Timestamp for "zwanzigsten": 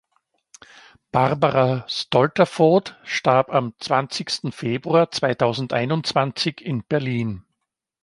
3.77-4.51